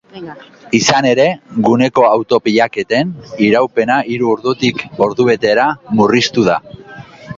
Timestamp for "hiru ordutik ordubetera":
4.15-5.69